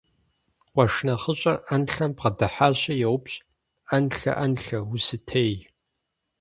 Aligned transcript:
Къуэш 0.73 0.93
нэхъыщӀэр 1.05 1.57
Ӏэнлъэм 1.65 2.11
бгъэдыхьащи 2.15 2.93
йоупщӀ:– 3.01 3.43
Ӏэнлъэ, 3.89 4.31
Ӏэнлъэ, 4.37 4.79
усытей? 4.93 5.53